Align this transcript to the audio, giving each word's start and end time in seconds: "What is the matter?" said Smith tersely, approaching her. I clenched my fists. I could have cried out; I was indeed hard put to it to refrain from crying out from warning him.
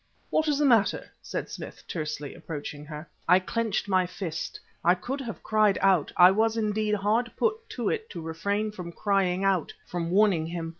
"What 0.31 0.47
is 0.47 0.57
the 0.57 0.65
matter?" 0.65 1.11
said 1.21 1.47
Smith 1.47 1.83
tersely, 1.87 2.33
approaching 2.33 2.85
her. 2.85 3.07
I 3.29 3.37
clenched 3.37 3.87
my 3.87 4.07
fists. 4.07 4.59
I 4.83 4.95
could 4.95 5.21
have 5.21 5.43
cried 5.43 5.77
out; 5.79 6.11
I 6.17 6.31
was 6.31 6.57
indeed 6.57 6.95
hard 6.95 7.31
put 7.37 7.69
to 7.77 7.87
it 7.91 8.09
to 8.09 8.19
refrain 8.19 8.71
from 8.71 8.93
crying 8.93 9.43
out 9.43 9.71
from 9.85 10.09
warning 10.09 10.47
him. 10.47 10.69